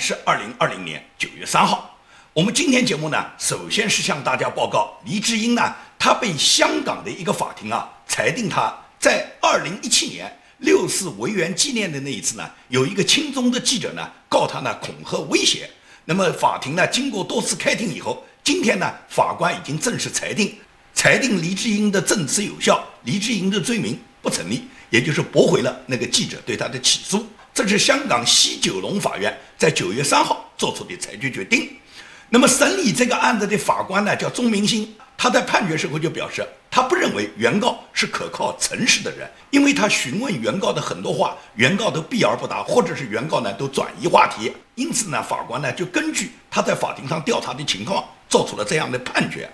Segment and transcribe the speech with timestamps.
[0.00, 1.94] 是二零二零年九月三号。
[2.32, 15.68] 我们今天节目呢，首先是向大家报告，黎智英呢，他被香港的一个法庭啊裁定他在二零一七年六四维园纪念的那一次呢，有一个亲中的记者呢告他呢恐吓威胁。
[16.06, 20.56] 那么法庭呢经过多次开庭以后，今天呢法官已经正式裁定，
[20.94, 27.26] 裁定黎智英的证词有效，黎智英的罪名不成立，也就是驳回了那个记者对他的起诉。
[27.62, 31.70] 这是香港西九龙法院在九月三号做出的裁决决定。
[32.28, 34.88] 那么审理这个案子的法官呢，叫钟明星。
[35.16, 44.50] 他在判决时候就表示，他不认为原告是可靠诚实的人，因为他询问原告的很多话，原告都避而不答，或者是原告呢都转移话题。
[44.76, 49.46] 因此呢，法官呢就根据他在法庭上调查的情况，做出了这样的判决。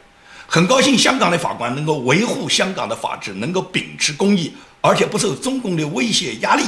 [0.46, 6.63] 很高兴香港的法官能够维护香港的法治，能够秉持公义，而且不受中共的威胁压力。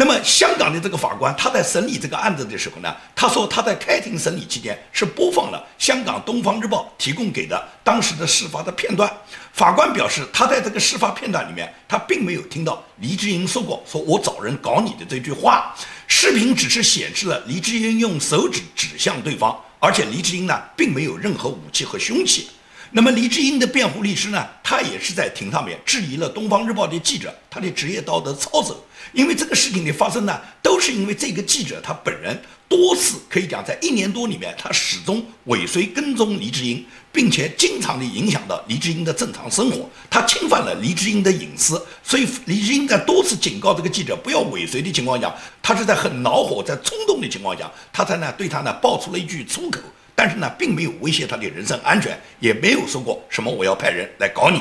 [0.00, 9.12] 那么，香港的这个法官他在审理这个案子的时候呢，他说他在开庭审理期间是播放了香港《东方日报》提供给的当时的事发的片段。
[9.52, 15.74] 法官表示，他在这个事发片段里面，他并没有听到黎智英说过“说我找人搞你的”这句话。
[16.06, 22.48] 视频只是显示了黎智英用手指指向对方，而且黎智英呢，并没有任何武器和凶器。
[22.90, 28.84] 那么，黎智英的辩护律师呢，他也是在庭上面质疑了《东方日报》的记者他的职业道德操守。
[29.12, 49.80] 因为这个事情的发生呢，都是因为这个记者他本人多次可以讲，在一年多里面，他始终尾随跟踪黎智英，并且经常的影响到黎智英的正常生活，他侵犯了黎智英的隐私，所以黎智英在多次警告这个记者不要尾随的情况下，他是在很恼火、在冲动的情况下，他才呢对他呢爆出了一句粗口，
[50.18, 54.60] 但是呢并没有威胁他的人身安全，也没有说过什么我要派人来搞你。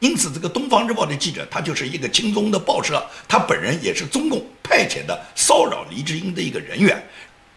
[0.00, 7.02] 因此，这个《东方日报》的记者，他就是一个亲中的报社，他本人也是中共派遣的骚扰黎智英的一个人员。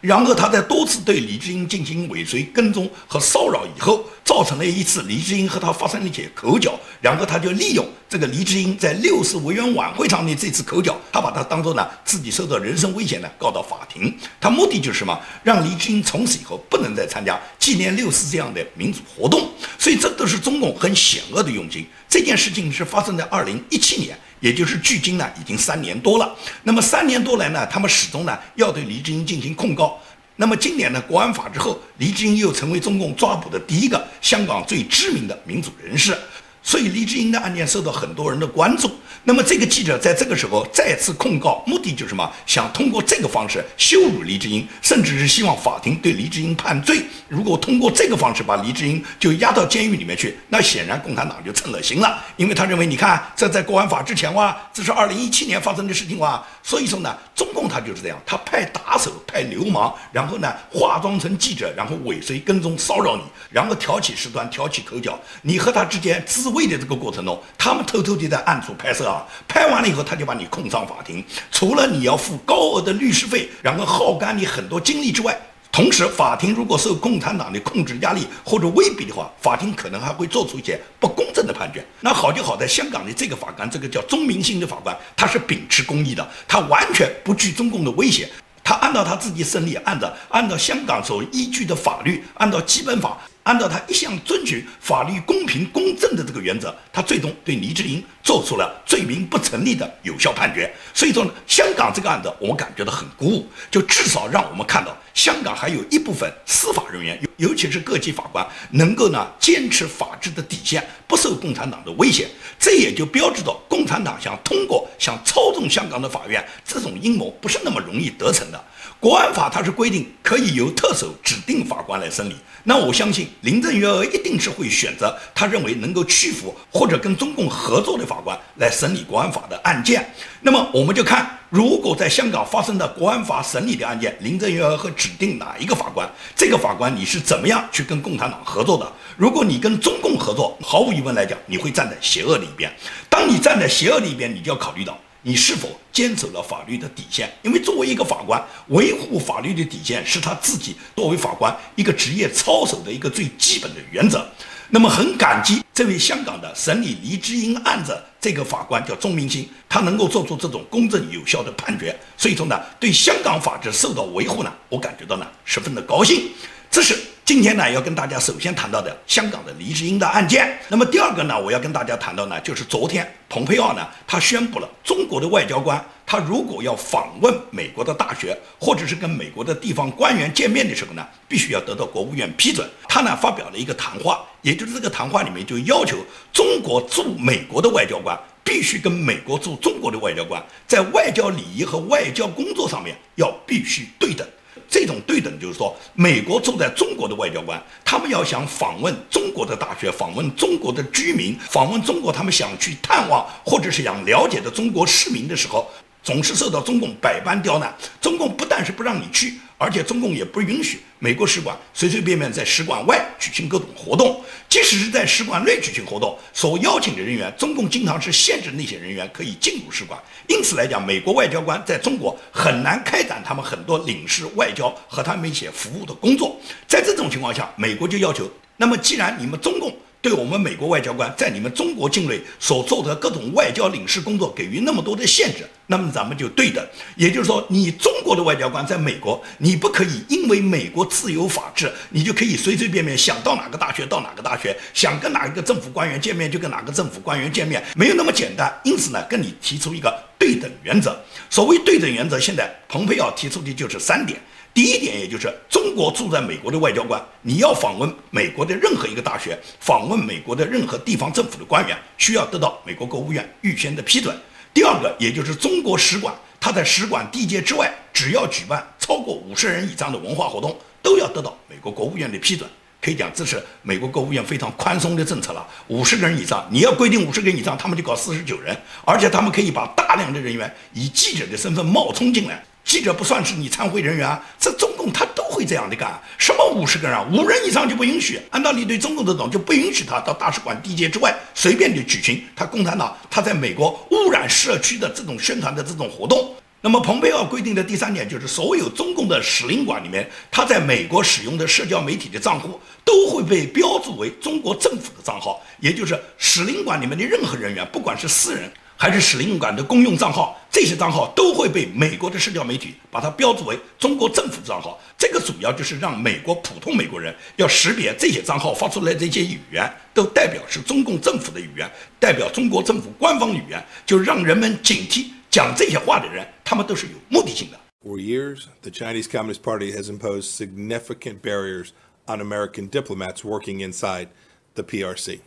[0.02, 6.78] 然后他在多次对李智英进行尾随、跟踪和骚扰以后，造成了一次李智英和他发生了一些口角。
[7.00, 14.12] 然后他就利用这个李智英在六四维园晚会上的这次口角，他把他当做呢自己受到人身危险呢告到法庭。
[14.40, 15.16] 他目的就是什么？
[15.44, 19.48] 让李智英从此以后不能再参加纪念六四这样的民主活动。
[19.78, 21.86] 所以这都是中共很险恶的用心。
[22.08, 24.18] 这件事情是发生在二零一七年。
[24.42, 26.36] 也就是距今呢，已经三年多了。
[26.64, 29.98] 那么三年多来呢，他们始终呢要对黎智英进行控告。
[30.36, 36.18] 那么今年呢，国安法之后，黎智英又成为中共抓捕的第一个香港最知名的民主人士。
[36.62, 38.90] 所以黎智英的案件受到很多人的关注。
[39.24, 42.28] 那么这个记者在这个时候再次控告，目的就是什么？
[42.44, 47.04] 想通过这个方式羞辱黎智英，甚至是希望法庭对黎智英判罪。
[47.28, 56.44] 如果通过这个方式把黎智英就押到监狱里面去，那显然共产党就称了心了，因为他认为，你看这在国安法之前哇，这是二零一七年发生的事情哇。
[56.64, 65.18] 所以说呢，中共他就是这样，他派打手、派流氓，然后呢化妆成记者，然后尾随跟踪骚扰你，然后挑起事端、挑起口角。
[65.42, 69.26] 你和他之间自卫的这个过程中，他们偷偷地在暗处拍摄啊。
[69.48, 71.24] 拍完了以后，他就把你控上法庭。
[71.50, 75.38] 除了你要付高额的律师费，然后耗干你很多精力之外，
[75.70, 81.82] 同时法庭如果受共产党的控制压力或者威逼的话，法庭可能还会做出一些不公正的判决。
[82.00, 88.28] 那好就好在香港的这个法官，这个叫钟明星的法官，他是秉持公义的，他完全不惧中共的威胁，
[88.62, 93.18] 他按照他自己审理按照，按照香港所依据的法律，按照基本法。
[93.44, 100.72] 按照他一向遵循法律公平公正的这个原则，他最终对黎智英做出了罪名不成立的有效判决。
[100.94, 112.28] 所以说呢，香港这个案子我们感觉到很鼓舞，就至少让我们看到香港还有一部分司法人员，尤尤其是各级法官，能够呢坚持法治的底线，不受共产党的威胁。
[112.58, 118.64] 这也就标志着共产党想通过想操纵香港的法院这种阴谋不是那么容易得逞的。
[119.00, 130.08] 国安法它是规定可以由特首指定法官来审理，那我相信林郑月娥一定是会选择他认为能够屈服或者跟中共合作的法官来审理国安法的案件。
[130.40, 136.08] 那么我们就看，如果在香港发生的国安法审理的案件，林郑月娥会指定哪一个法官？
[136.36, 138.92] 这个法官你是怎么样去跟共产党合作的？
[139.16, 142.72] 如果你跟中共合作，毫无疑问来讲，你会站在邪恶的一边。
[143.08, 144.98] 当你站在邪恶的一边，你就要考虑到。
[145.22, 147.32] 你是否坚守了法律的底线？
[147.42, 154.26] 因为作为一个法官，维护法律的底线是他自己作为法官一个职业操守的一个最基本的原则。
[154.70, 161.94] 那么很感激这位香港的审理黎智英案子这个法官叫钟明星，他能够做出这种公正有效的判决。
[162.16, 166.30] 所以说呢，对香港法治受到维护呢，我感觉到呢十分的高兴。
[166.70, 170.58] 这是今天呢，要跟大家首先谈到的香港的黎智英的案件。
[170.68, 182.68] 那么第二个呢，我要跟大家谈到呢，就是昨天蓬佩奥呢，他宣布了中国的外交官，他如果要访问美国的大学，或者是跟美国的地方官员见面的时候呢，必须要得到国务院批准。
[182.88, 185.98] 他呢发表了一个谈话，也就是这个谈话里面就要求
[186.32, 194.26] 中国驻美国的外交官必须跟美国驻中国的外交官在外交礼仪和外交工作上面要必须对等。
[194.72, 205.68] 这种对等就是说，美国住在中国的外交官，他们要想访问中国的大学，访问中国的居民，访问中国他们想去探望或者是想了解的中国市民的时候。
[206.02, 219.98] 总是受到中共百般刁难，中共不但是不让你去，而且中共也不允许美国使馆随随便便在使馆外举行各种活动，即使是在使馆内举行活动，所邀请的人员，中共经常是限制那些人员可以进入使馆。
[220.26, 226.36] 因此来讲，美国外交官在中国很难开展他们很多领事外交和他们一些服务的工作。
[226.66, 229.72] 在这种情况下，美国就要求，那么既然你们中共。
[230.02, 236.66] 对我们美国外交官在你们中国境内所做的各种外交领事工作给予那么多的限制，那么咱们就对等。
[236.96, 248.52] 也就是说，你中国的外交官在美国，你不可以因为美国自由法治，你就可以随随便便想到哪个大学到哪个大学，想跟哪一个政府官员见面就跟哪个政府官员见面，没有那么简单。
[248.64, 251.00] 因此呢，跟你提出一个对等原则。
[251.30, 254.20] 所谓对等原则，现在蓬佩奥提出的就是三点。
[254.54, 264.14] 第一点，也就是中国住在美国的外交官，你要访问美国的任何一个大学，访问美国的任何地方政府的官员，需要得到美国国务院预先的批准。
[264.52, 272.46] 第二个，也就是中国使馆，他在使馆地界之外，只要举办超过五十人以上的文化活动，都要得到美国国务院的批准。
[272.78, 275.48] 可以讲，这是美国国务院非常宽松的政策了。
[275.68, 278.54] 五十个人以上，你要规定五十个人以上，他们就搞四十九人，
[278.84, 282.44] 而且他们可以把大量的人员以记者的身份冒充进来。
[282.64, 286.00] 记者不算是你参会人员，这中共他都会这样的干。
[286.16, 288.20] 什么五十个人啊，五人以上就不允许。
[288.30, 296.34] 按道理对中共这种就不允许他到大使馆地界之外随便的举行他共产党他在美国污染社区的这种宣传的这种活动。
[296.64, 308.48] 那么蓬佩奥规定的第三点就是，所有中共的使领馆里面，他在美国使用的社交媒体的账户都会被标注为中国政府的账号，也就是使领馆里面的任何人员，不管是私人。
[308.82, 314.76] 还是使领馆的公用账号，这些账号都会被美国的社交媒体把它标注为中国政府账号。
[314.98, 321.70] 这个主要就是让美国普通美国人要识别这些账号发出来这些语言，都代表是中共政府的语言，
[322.00, 327.60] 代表中国政府官方语言，就让人们警惕讲这些话的人，他们都是有目的性的。
[327.84, 331.68] For years, the Chinese Communist Party has imposed significant barriers
[332.06, 334.08] on American diplomats working inside
[334.56, 335.20] the PRC.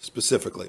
[0.00, 0.68] Specifically.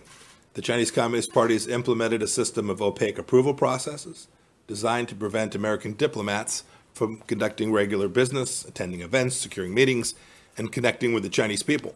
[0.58, 4.28] The Chinese Communist Party has implemented a system of opaque approval processes
[4.66, 6.64] designed to prevent American diplomats
[6.94, 10.16] from conducting regular business, attending events, securing meetings,
[10.58, 11.94] and connecting with the Chinese people,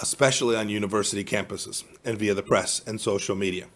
[0.00, 3.66] especially on university campuses and via the press and social media.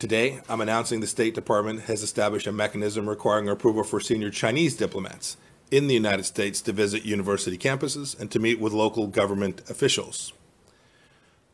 [0.00, 4.76] Today, I'm announcing the State Department has established a mechanism requiring approval for senior Chinese
[4.76, 5.36] diplomats
[5.70, 10.32] in the United States to visit university campuses and to meet with local government officials.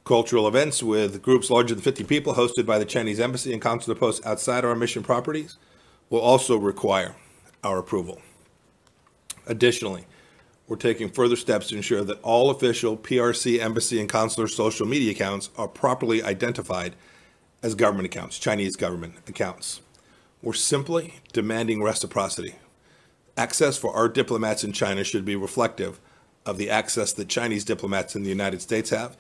[0.07, 3.99] Cultural events with groups larger than 50 people hosted by the Chinese Embassy and consular
[3.99, 5.59] posts outside our mission properties
[6.11, 7.17] will also require
[7.65, 8.23] our approval.
[9.49, 10.07] Additionally,
[10.69, 15.11] we're taking further steps to ensure that all official PRC embassy and consular social media
[15.11, 16.95] accounts are properly identified
[17.65, 19.81] as government accounts, Chinese government accounts.
[20.41, 22.55] We're simply demanding reciprocity.
[23.37, 25.99] Access for our diplomats in China should be reflective
[26.45, 29.17] of the access that Chinese diplomats in the United States have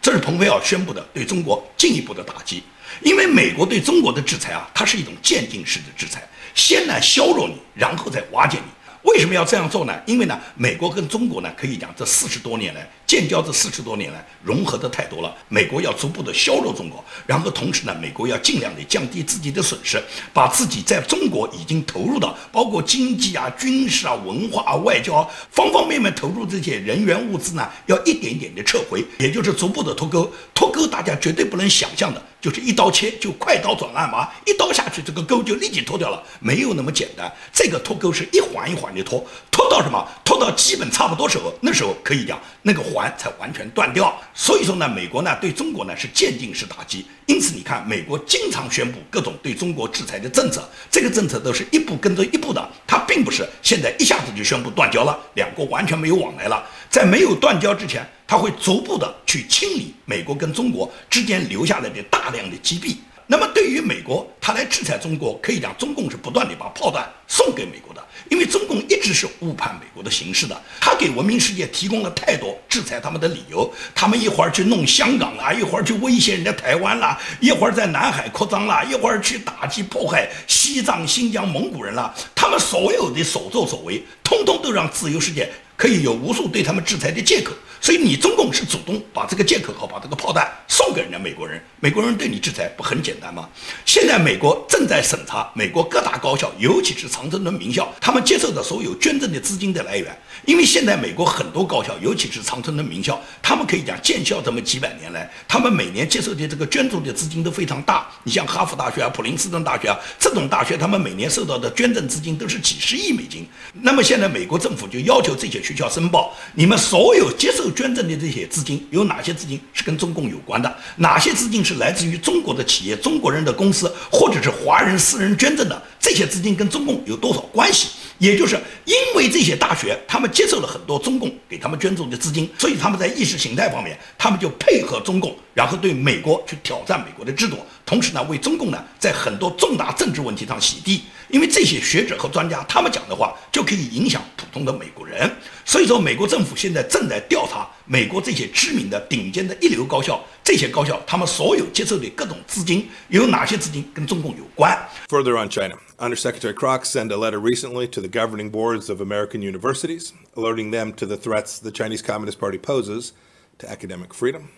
[0.00, 2.62] 这是蓬佩奥宣布的对中国进一步的打击，
[3.02, 8.64] 因为美国对中国的制裁啊，它是一种渐进式的制裁，先来削弱你，然后再瓦解你。
[9.02, 9.98] 为什么要这样做呢？
[10.06, 15.34] 因为呢，美国跟中国呢，可以讲这四十多年来建交这四十多年来融合的太多了。
[15.48, 20.00] 美国要逐步的削弱中国，然后同时呢，美国要尽量的降低自己的损失，
[20.32, 30.32] 把自己在中国已经投入的，包括经济啊、军事啊、文化啊、外交啊方方面面投入这些人员物资呢，要一点点的撤回，也就是逐步的脱钩。
[30.54, 32.22] 脱钩大家绝对不能想象的。
[32.40, 37.30] 就是一刀切，就快刀斩乱麻，一刀下去，这个钩就立即脱掉了，没有那么简单。
[37.52, 40.02] 这个脱钩是一环一环的脱，脱到什么？
[40.24, 44.20] 脱到基本差不多时候，那时候可以讲那个环才完全断掉。
[44.34, 47.06] 所以说呢，美国呢对中国呢是渐进式打击。
[47.26, 56.66] 因此你看，美国经常宣布各种对中国制裁的政策，这个政策都是一步跟着一步的，它并不是现在一下子就宣布断交了，两国完全没有往来了。
[56.90, 58.04] 在没有断交之前。
[58.30, 63.00] 他会逐步的去清理美国跟中国之间留下来的大量的积弊。
[63.30, 73.72] 那么对于美国，他来制裁中国，可以讲中共是不断的把炮弹送给美国的，因为中共一直是误判美国的形势的，他给文明世界提供了太多制裁他们的理由。
[73.94, 85.48] 他们一会儿去弄香港啦，一会儿去威胁人家台湾啦，一会儿在南海扩张啦，一会儿去打击迫害西藏、新疆、蒙古人啦，他们所有的所作所为，通通都让自由世界。
[85.76, 93.48] 可以有无数对他们制裁的借口，所以你中共是主动把这个借口和把这个炮弹送给人家美国人，美国人对你制裁不很简单吗？
[93.86, 108.08] 现在美国正在审查美国各大高校，尤其是常春藤名校，他们接受的所有捐赠的资金的来源，因为现在美国很多高校，尤其是常春藤名校，他们可以讲建校这么几百年来，他们每年接受的这个捐助的资金都非常大。
[108.24, 113.46] 你像哈佛大学啊、普林斯顿大学啊这种大学，他们每年受到的捐赠资金都是几十亿美金。
[113.82, 115.60] 那么现在美国政府就要求这些。
[115.60, 120.74] 学校申报，你们所有接受捐赠的这些资金，有哪些资金是跟中共有关的？
[120.96, 125.80] 哪些资金是来自于中国的企业、中国人的公司，或者是华人私人捐赠的？
[126.00, 127.90] 这些资金跟中共有多少关系？
[128.20, 137.56] 也就是因为这些大学，他们接受了很多中共给他们捐助的资金，所以他们在意识形态方面，他们就配合中共，然后对美国去挑战美国的制度，
[137.90, 141.02] 同时呢，为中共呢在很多重大政治问题上洗地。
[141.28, 145.28] 因为这些学者和专家，他们讲的话就可以影响普通的美国人。
[145.64, 154.78] 所以说，美国政府现在正在调查美国这些知名的、顶尖的一流高校，这些高校他们所有接受的各种资金，有哪些资金跟中共有关
[155.08, 160.12] ？Further on China, Undersecretary Crock sent a letter recently to the governing boards of American universities,
[160.36, 163.10] alerting them to the threats the Chinese Communist Party poses
[163.58, 164.50] to academic freedom,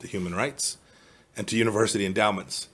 [0.00, 0.78] to human rights,
[1.36, 2.68] and to university endowments.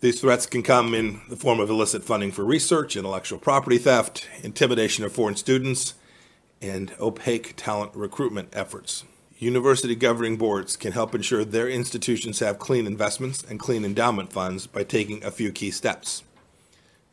[0.00, 4.28] These threats can come in the form of illicit funding for research, intellectual property theft,
[4.42, 5.94] intimidation of foreign students,
[6.60, 9.04] and opaque talent recruitment efforts.
[9.38, 14.66] University governing boards can help ensure their institutions have clean investments and clean endowment funds
[14.66, 16.22] by taking a few key steps.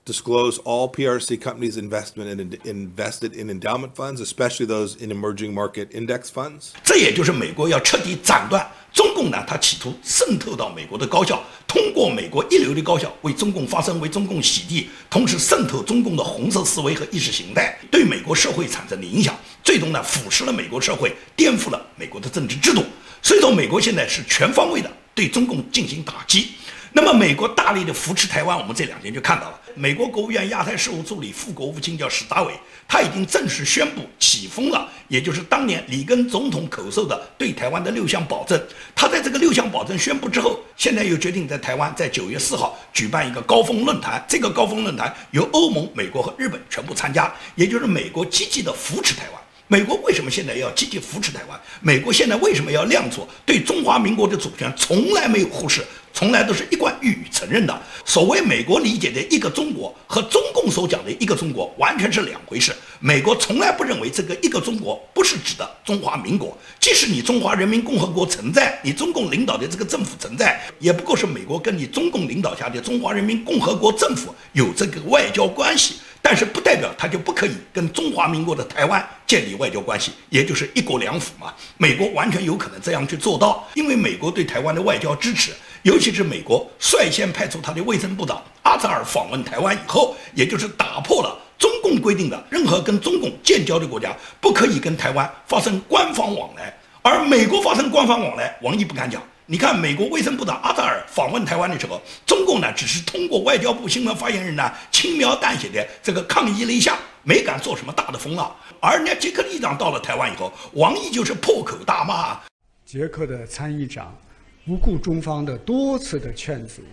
[0.04, 5.90] Disclose all PRC companies' investment in, invested in endowment funds, especially those in emerging market
[5.94, 6.70] index funds.
[6.84, 22.84] 这也就是美国要彻底斩断中共呢，他企图渗透到美国的高校，通过美国一流的高校为中共发声，为中共洗地，同时渗透中共的红色思维和意识形态，对美国社会产生的影响，最终呢腐蚀了美国社会，颠覆了美国的政治制度。
[23.22, 26.54] 所以说，美国现在是全方位的对中共进行打击。
[26.94, 29.58] 那么，美国大力的扶持台湾，我们这两天就看到了。
[29.76, 32.52] 美国国务院亚太事务助理副国务卿叫史达伟，
[32.86, 38.62] 他已经正式宣布起风了，也就是当年里根总统口授的对台湾的六项保证。
[38.94, 44.22] 他在这个六项保证宣布之后，现在又决定在台湾在九月四号举办一个高峰论坛。
[44.28, 49.42] 这个高峰论坛由欧盟、美国和日本全部参加，也就是美国积极的扶持台湾。
[49.68, 51.58] 美国为什么现在要积极扶持台湾？
[51.80, 55.82] 美国现在为什么要亮出对中华民国的主权从来没有忽视？
[56.14, 57.82] 从来都是一贯予以承认的。
[58.06, 62.74] 所谓美国理解的一个中国和中共所讲的一个中国完全是两回事。
[63.00, 75.96] 美国从来不认为这个一个中国不是指的中华民国，即使你中华人民共和国存在，你中共领导的这个政府存在，也不过是美国跟你中共领导下的中华人民共和国政府有这个外交关系。
[76.24, 81.52] 但是不代表他就不可以跟中华民国的台湾建立外交关系，也就是一国两府嘛。
[81.78, 85.52] 美国完全有可能这样去做到，因为美国对台湾的外交支持。
[85.84, 96.72] 尤其是美国率先派出他的卫生部长阿扎尔访问台湾以后，也就是打破了中共规定的任何跟中共建交的国家不可以跟台湾发生官方往来，
[97.02, 99.22] 而美国发生官方往来，王毅不敢讲。
[99.48, 108.56] 你看，美国卫生部长阿扎尔访问台湾的时候，中共呢只是通过外交部新闻发言人呢轻描淡写的这个抗议了一下，没敢做什么大的风浪。
[108.80, 112.40] 而人家捷克议长到了台湾以后，王毅就是破口大骂
[112.86, 114.16] 捷克的参议长。
[114.64, 116.84] 不顾中方的多次的劝阻，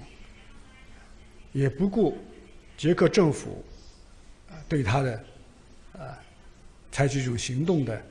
[1.53, 2.17] 也不顾
[2.77, 3.63] 捷克政府
[4.67, 5.25] 对他的
[5.93, 6.17] 呃
[6.91, 8.03] 采取一种行动的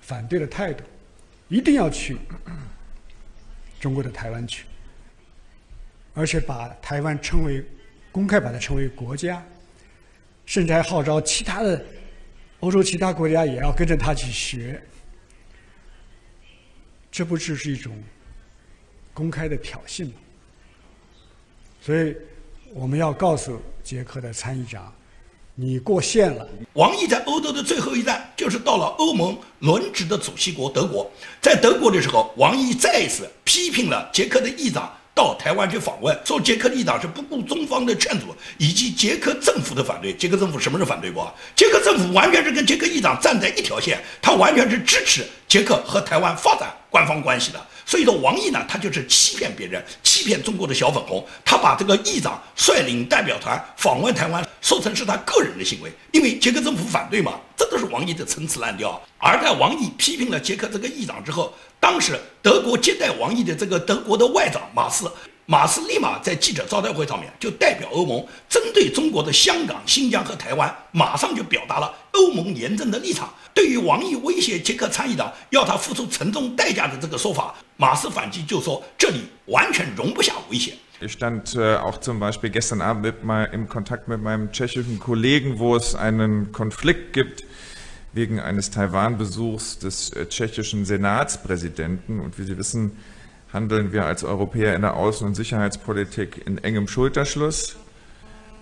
[0.00, 0.82] 反对的态度，
[1.48, 2.16] 一定要去
[3.78, 4.64] 中国的台湾去，
[6.14, 7.62] 而且把台湾称为
[8.10, 9.44] 公开把它称为国家，
[10.46, 11.84] 甚至还号召其他的
[12.60, 14.82] 欧洲其他国家也要跟着他去学，
[17.10, 17.94] 这不只是一种。
[19.16, 20.10] 公开的挑衅，
[21.80, 22.14] 所以
[22.74, 24.92] 我们要告诉捷克的参议长，
[25.54, 26.46] 你过线了。
[26.74, 38.26] 王毅在欧洲的最后一站就是到了欧盟轮值的主席国德国，在德国的时候，王毅再一次批评了捷克的议长到台湾去访问，说捷克议长是不顾中方的劝阻
[38.58, 40.14] 以及捷克政府的反对。
[40.14, 41.32] 捷克政府什么时候反对过？
[41.54, 47.66] 捷克政府完全是跟捷克议长站在一条线，他完全是支持捷克和台湾发展官方关系的。
[47.86, 51.24] 所以说，王毅呢，他就是欺骗别人，欺骗中国的小粉红。
[51.44, 59.00] 他把这个议长率领代表团访问台湾，说成是他个人的行为，因为捷克政府反对嘛，这都是王毅的陈词滥调。
[59.18, 65.08] 而在王毅批评了捷克这个议长之后，当时德国接待王毅的这个德国的外长马斯。
[65.48, 73.32] 马斯立马在记者招待会上面就代表欧盟，针对中国的香港、新疆和台湾，马上就表达了欧盟严正的立场。
[73.54, 80.74] 对于王毅威胁捷克参议长要他付出沉重代价的这个说法，马斯反击就说这里完全容不下威胁。
[81.00, 85.76] Ich stand auch zum Beispiel gestern Abend mit mal im Kontakt mit meinem tschechischen Kollegen, wo
[85.76, 87.44] es einen Konflikt gibt
[88.14, 92.18] wegen eines Taiwan-Besuchs des tschechischen Senatspräsidenten.
[92.18, 92.96] Und wie Sie wissen,
[93.52, 97.76] handeln wir als Europäer in der Außen- und Sicherheitspolitik in engem Schulterschluss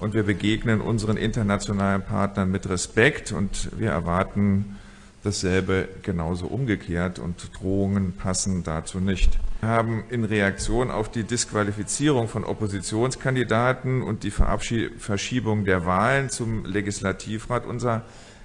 [0.00, 4.76] und wir begegnen unseren internationalen Partnern mit Respekt und wir erwarten
[5.23, 9.38] dasselbe genauso umgekehrt und Drohungen passen dazu nicht.
[9.61, 16.67] Wir haben in Reaktion auf die Disqualifizierung von Oppositionskandidaten und die Verschiebung der Wahlen zum
[16.67, 18.03] Legislativrat unser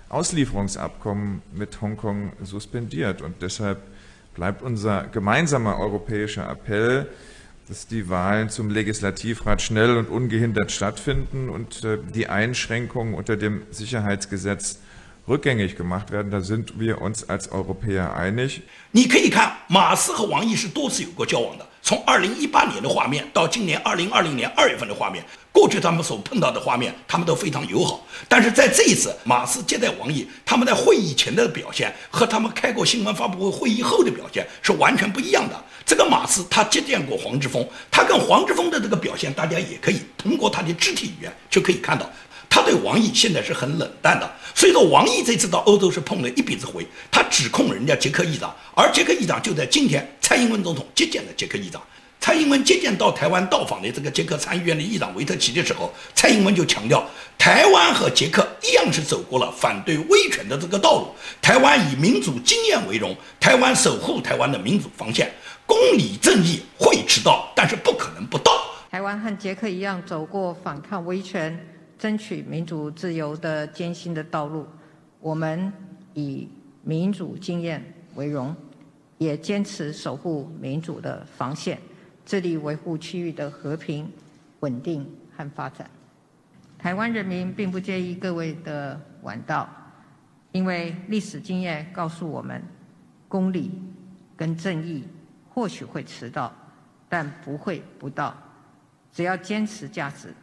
[0.07, 3.79] Auslieferungsabkommen mit Hongkong suspendiert und deshalb
[4.38, 7.08] bleibt unser gemeinsamer europäischer Appell,
[7.68, 13.62] dass die Wahlen zum Legislativrat schnell und ungehindert stattfinden und äh, die Einschränkungen unter dem
[13.70, 14.80] Sicherheitsgesetz
[15.26, 16.30] rückgängig gemacht werden.
[16.30, 18.62] Da sind wir uns als Europäer einig.
[18.92, 21.66] 你可以看，马斯和王毅是多次有过交往的。
[21.89, 28.05] 从二零一八年的画面到今年二零二零年二月份的画面，过去他们所碰到的画面，他们都非常友好。
[28.27, 35.59] 但是在这一次，马斯接待王毅，他们在会议前的表现和他们开过新闻发布会会议后的表现是完全不一样的。
[35.83, 42.07] 这个马斯他接见过黄之锋，他跟黄之锋的这个表现，大家也可以通过他的肢体语言就可以看到。
[42.51, 46.85] 他对王毅现在是很冷淡的，所以说王毅这次到欧洲是碰了一鼻子灰。
[47.11, 51.81] 他指控人家捷克议长，而捷克议长就在今天，蔡英文总统接见了捷克议长。
[52.19, 57.03] 蔡英文接见到台湾到访的这个捷克参议院的议长维特奇的时候，蔡英文就强调，
[57.35, 61.07] 台湾和捷克一样是走过了反对威权的这个道路。
[61.41, 65.31] 台湾以民主经验为荣，台湾守护台湾的民主防线，
[65.65, 68.51] 公理正义会迟到，但是不可能不到。
[68.91, 71.59] 台湾和捷克一样走过反抗威权。
[71.97, 74.67] 争取民主自由的艰辛的道路，
[75.19, 75.73] 我们
[76.13, 76.47] 以
[76.83, 78.55] 民主经验为荣，
[79.19, 81.79] 也坚持守护民主的防线，
[82.25, 84.11] 致力维护区域的和平、
[84.61, 85.87] 稳定和发展。
[86.79, 89.69] 台湾人民并不介意各位的晚到，
[90.51, 92.63] 因为历史经验告诉我们，
[93.27, 93.71] 公理
[94.35, 95.03] 跟正义
[95.49, 96.51] 或许会迟到，
[97.07, 98.35] 但不会不到。
[99.11, 100.33] 只要坚持价值。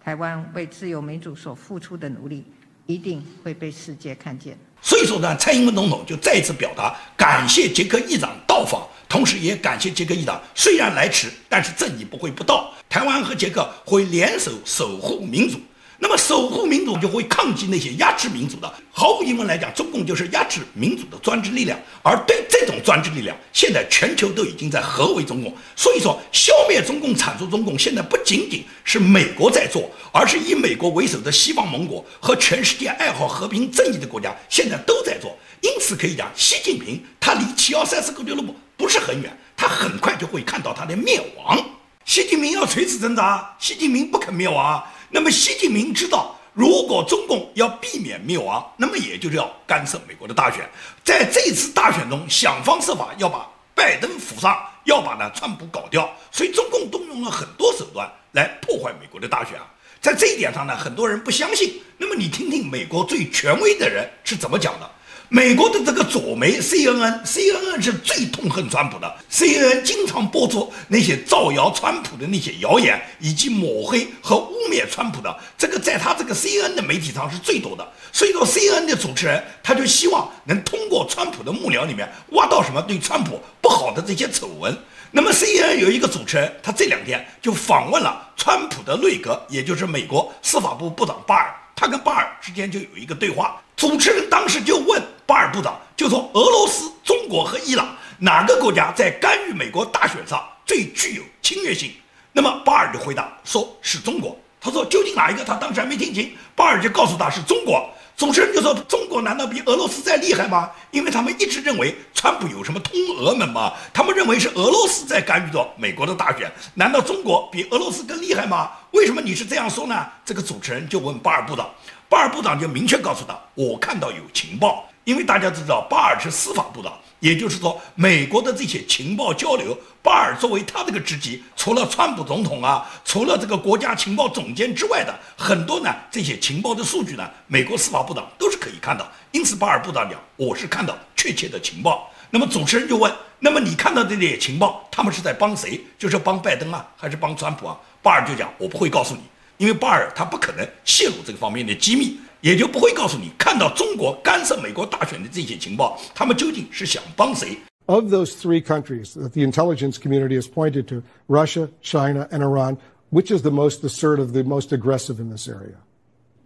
[0.00, 2.44] 台湾为自由民主所付出的努力，
[2.84, 4.54] 一定会被世界看见。
[4.86, 12.70] 所以说呢，蔡英文总统就再次表达感谢捷克议长到访，同时也感谢捷克议长虽然来迟，但是正义不会不到。
[12.90, 15.58] 台湾和捷克会联手守护民主。
[15.98, 18.72] 那么守护民主就会抗击那些压制民主的。
[18.90, 21.78] 毫无疑问来讲，中共就是压制民主的专制力量。
[22.02, 25.54] 而对这种专制力量，现在全球都已经在合围中共。
[25.76, 35.36] 所以说，消灭中共、铲除中共，现在不仅仅是美国在做，而是以美国为首的西方盟国和全世界爱好和平正义的国家现在都在做。
[35.60, 41.58] 因此可以讲，习近平他离七幺三四俱乐部不是很远，他很快就会看到他的灭亡。
[42.04, 44.82] 习近平要垂死挣扎，习近平不肯灭亡。
[45.14, 50.68] 那么，习近平知道，如果中共要避免灭亡，那么也就是要干涉美国的大选，
[51.04, 59.70] 在这次大选中想方设法要把拜登扶上，要把呢川普搞掉，所以中共动用了很多手段来破坏美国的大选啊。
[60.00, 61.80] 在这一点上呢，很多人不相信。
[61.96, 64.90] 那么你听听美国最权威的人是怎么讲的。
[65.34, 69.16] 美国的这个左媒 CNN，CNN 是最痛恨川普的。
[69.28, 75.36] CNN 经常播出那些造谣川普的那些谣言，以及抹黑和污蔑川普的。
[75.58, 77.84] 这个在他这个 CNN 的媒体上是最多的。
[78.12, 84.72] 所以说，CNN 的主持人他就希望能通过川普的幕僚里面挖到什么对川普不好的这些丑闻。
[85.10, 91.52] 那么 CNN 有一个主持人，他这两天就访问了川普的内阁，也就是美国司法部部长巴尔。
[91.74, 93.60] 他跟巴尔之间就有一个对话。
[93.76, 101.92] 主持人当时就问巴尔部长，就说俄罗斯、中国和伊朗哪个国家在干预美国大选上最具有侵略性？
[102.32, 104.36] 那么巴尔就回答说是中国。
[104.60, 105.44] 他说究竟哪一个？
[105.44, 106.34] 他当时还没听清。
[106.56, 107.88] 巴尔就告诉他是中国。
[108.16, 110.70] 主持人就说：“中国难道比俄罗斯再厉害吗？
[110.92, 113.72] 因为他们一直认为川普有什么通俄门吗？
[113.92, 116.50] 他们认为是俄罗斯在干预着美国的大选。
[116.74, 118.70] 难道中国比俄罗斯更厉害吗？
[118.92, 121.68] 为什么你是这样说呢？”这个主持人就问巴尔部长，
[122.14, 139.10] 巴尔部长就明确告诉他：“我看到有情报。”因为大家都知道，巴尔是司法部长，也就是说，美国的这些情报交流，巴尔作为他这个职级，除了川普总统啊， 除了这个国家情报总监之外的很多呢，这些情报的数据呢，美国司法部长都是可以看到。
[139.32, 142.08] 因此，巴尔部长讲，我是看到确切的情报。
[142.30, 145.84] 那么主持人就问，那么你看到这些情报，他们是在帮谁？
[145.98, 147.76] 就是帮拜登啊，还是帮川普啊？
[148.02, 149.20] 巴尔就讲，我不会告诉你，
[149.57, 152.17] 因为巴尔他不可能泄露这个方面的机密。
[152.41, 157.57] 也就不会告诉你，看到中国干涉美国大选的这些情报，他们究竟是想帮谁？
[157.87, 162.77] Of those three countries that the intelligence community has pointed to, Russia, China, and Iran,
[163.09, 165.75] which is the most assertive, the most aggressive in this area?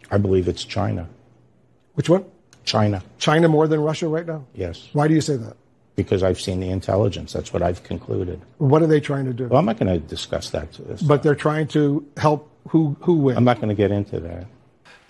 [0.10, 1.08] I believe it's China.
[1.94, 2.26] Which one?
[2.66, 3.04] China.
[3.20, 4.46] China more than Russia right now?
[4.56, 4.90] Yes.
[4.94, 5.56] Why do you say that?
[5.96, 7.34] Because I've seen the intelligence.
[7.34, 8.42] That's what I've concluded.
[8.58, 9.48] What are they trying to do?
[9.48, 10.74] Well, I'm not going to discuss that.
[10.74, 13.37] To this but they're trying to help who who win.
[13.37, 14.45] I'm not going to get into that.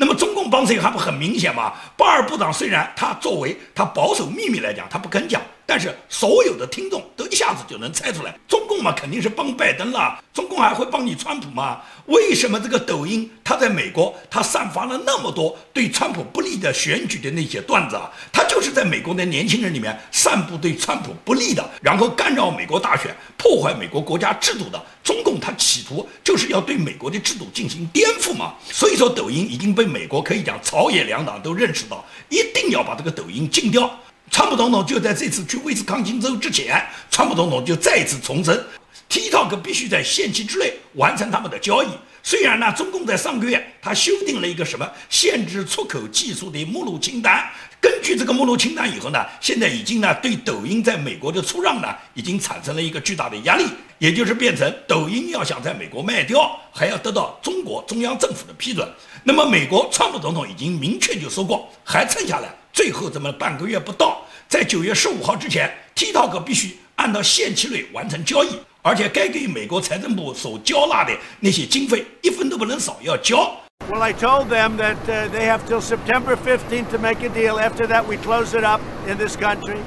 [0.01, 1.73] 那么中共帮谁还不很明显吗？
[1.97, 11.81] 巴尔部长虽然他作为他保守秘密来讲，他不肯讲，但是所有的听众都一下子就能猜出来，中共嘛肯定是帮拜登了，中共还会帮你川普吗？
[12.07, 18.09] 为什么这个抖音他在美国他散发了那么多对川普不利的选举的那些段子啊？
[18.33, 24.81] 他就是在美国的年轻人里面散布对川普不利的，然后干扰美国大选、破坏美国国家制度的。
[25.03, 28.55] 中共它企图就是要对美国的制度进行颠覆嘛。
[28.71, 33.91] 所以说，抖音已经被美国可以讲朝野两党都认识到，一定要把这个抖音禁掉。
[34.31, 38.63] 川普总统就在这次去威斯康星州之前，川普总统就再次重申。
[39.09, 41.87] TikTok 必须在限期之内完成他们的交易。
[42.29, 47.43] 虽然呢，中共在上个月他修订了一个什么限制出口技术的目录清单。
[47.81, 53.65] 根据这个目录清单以后呢，现在已经呢对抖音在美国的出让呢已经产生了一个巨大的压力，
[53.97, 58.87] 也就是变成抖音要想在美国卖掉，还要得到中国中央政府的批准。
[59.25, 68.49] 那么美国川普总统已经明确就说过，还剩下来最后这么半个月不到，在九月十五号之前，TikTok 必须按照限期内完成交易。
[68.82, 73.50] 而且该给美国财政部所交纳的那些经费一分都不能少，要交。
[73.90, 77.60] Well, I told them that uh, they have till September 15th to make a deal.
[77.60, 79.80] After that, we close it up in this country.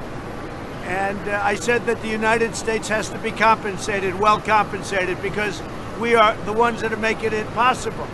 [0.86, 5.62] And uh, I said that the United States has to be compensated, well compensated, because
[5.98, 8.06] we are the ones that are making it possible.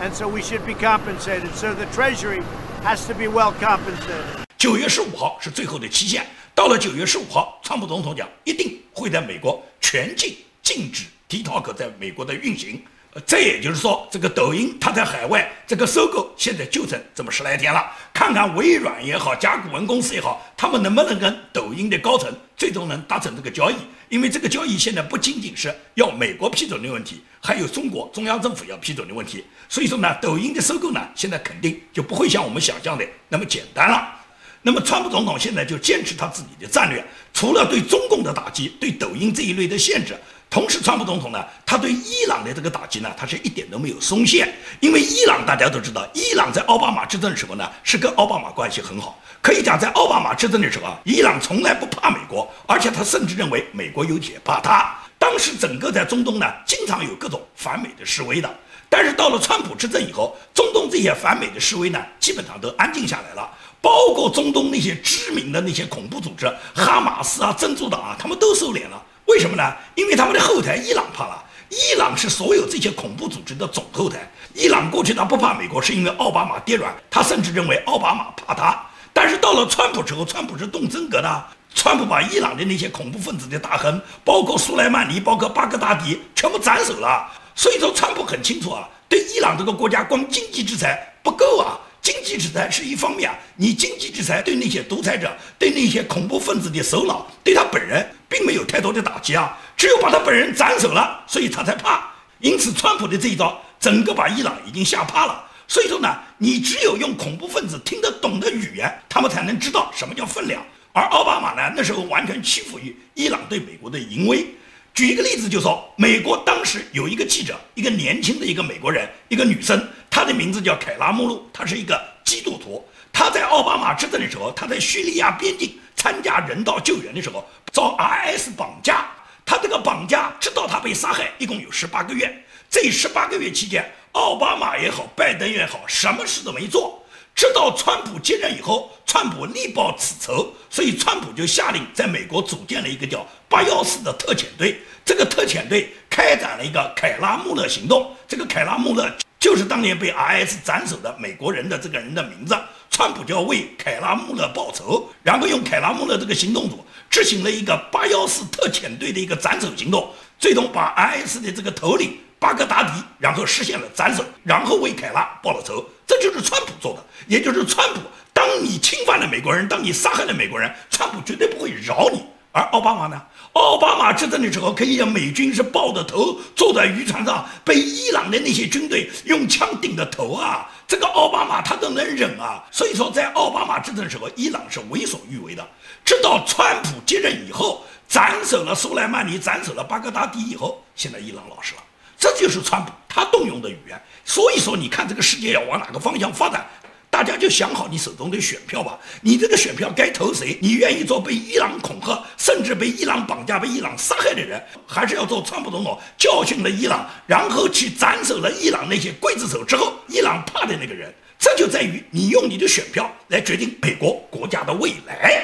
[0.00, 1.54] And so we should be compensated.
[1.54, 2.42] So the Treasury
[2.82, 4.46] has to be well compensated.
[4.56, 6.26] 九月十五号是最后的期限，
[6.61, 12.79] 到了九月十五号，川普总统讲一定会在美国全境禁止 TikTok 在美国的运行。
[13.13, 17.91] 呃，这也就是说，这个抖音它在海外这个收购现在就剩这么十来天了。
[18.13, 23.75] 看看微软也好，甲骨文公司也好，他们能不能跟抖音的高层最终能达成这个交易？
[24.09, 29.43] 因为这个交易现在不仅仅是要美国批准的问题，还有中国中央政府要批准的问题。
[29.67, 34.19] 所以说呢，抖音的收购呢，现在肯定就不会像我们想象的那么简单了。
[34.63, 40.15] 那么，川普总统现在就坚持他自己的战略，除了对中共的打击，对抖音这一类的限制，
[40.51, 44.53] 同时，川普总统呢，他对伊朗的这个打击呢，他是一点都没有松懈。
[44.79, 54.95] 因为伊朗大家都知道，伊朗在奥巴马执政的时候呢，是跟奥巴马关系很好，可以讲在奥巴马执政的时候啊，伊朗从来不怕美国，而且他甚至认为美国有铁怕他。
[55.17, 58.49] 当时整个在中东呢，经常有各种反美的示威的，
[58.89, 63.49] 但是到了川普执政以后，中东这些反美的示威呢，基本上都安静下来了。
[63.81, 69.03] 包括中东那些知名的那些恐怖组织，哈马斯啊、真主党啊，他们都收敛了。
[69.25, 69.73] 为什么呢？
[69.95, 71.43] 因为他们的后台伊朗怕了。
[71.69, 74.29] 伊朗是所有这些恐怖组织的总后台。
[74.53, 78.77] 伊朗过去他不怕美国，是因为奥巴马跌软，他甚至认为奥巴马怕他。
[79.13, 87.25] 但是到了川普之后，川普是动真格的，川普把伊朗的那些恐怖分子的大亨，包括苏莱曼尼、包括巴格达迪，全部斩首了。
[87.55, 91.79] 所以说，川普很清楚啊，对伊朗这个国家光经济制裁不够啊。
[92.01, 102.09] 经济制裁是一方面啊，你经济制裁对那些独裁者、对那些恐怖分子的首脑、对他本人并没有太多的打击啊，只有把他本人斩首了，所以他才怕。
[102.39, 105.47] 因此，川普的这一招，整个把伊朗已经吓怕了。
[105.67, 110.65] 所以说呢，你只有用恐怖分子听得懂的语言，他们才能知道什么叫分量。
[110.93, 114.45] 而奥巴马呢，那时候完全屈服于伊朗对美国的淫威。
[114.93, 119.87] 举一个例子，就说美国当时有一个记者，一个年轻的一个美国人，一个女生。
[120.09, 122.85] 她的名字叫凯拉穆鲁，她是一个基督徒。
[123.13, 129.09] 她在奥巴马执政的时候，她在叙利亚边境参加人道救援的时候遭 IS 绑架。
[129.45, 132.43] 她这个绑架直到她被杀害，一共有十八个月。
[132.69, 137.01] 这十八个月期间，奥巴马也好，拜登也好，什么事都没做，
[137.41, 144.79] 直到川普接任以后，川普力报此仇，所以川普就下令在美国组建了一个叫“八幺四”的特遣队。
[145.03, 148.15] 这个特遣队开展了一个凯拉穆勒行动。
[148.27, 152.55] 这个凯拉穆勒就是当年被 IS 斩首的美国人的这个人的名字。
[152.91, 165.83] 川普就要为凯拉穆勒报仇，然后用凯拉穆勒这个行动组执行了一个“八幺四”特遣队的一个斩首行动，最终把 IS 的这个头领巴格达迪，然后实现了斩首，然后为凯拉报了仇。
[166.11, 168.01] 这就是川普做的，也就是川普，
[168.33, 172.21] 当你侵犯了美国人，当你杀害了美国人，川普绝对不会饶你。
[172.51, 173.21] 而奥巴马呢？
[173.53, 180.69] 奥巴马执政的时候，可以让美军是抱着头坐在渔船上，被伊朗的那些军队用枪顶着头啊！
[180.85, 182.61] 这个奥巴马他都能忍啊！
[182.71, 185.65] 所以说，在奥巴马执政的时候，伊朗是为所欲为的。
[186.03, 191.81] 直到川普接任以后，斩首了苏莱曼尼，斩首了巴格达迪以后，现在伊朗老实了。
[192.21, 193.99] 这就是川普他动用的语言。
[194.23, 196.63] 所以说，你看这个世界要往哪个方向发展？
[197.09, 198.97] 大家就想好你手中的选票吧。
[199.21, 200.57] 你这个选票该投谁？
[200.61, 211.13] 你愿意做被伊朗恐吓，甚至被伊朗绑架、被伊朗杀害的人，还是要做川普总统教训了伊朗，然后去斩首了伊朗那些刽子手之后，伊朗怕的那个人？
[211.39, 215.43] 这就在于你用你的选票来决定美国国家的未来。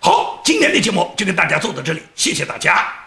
[0.00, 2.99] 好，今天的节目就跟大家做到这里，谢谢大家。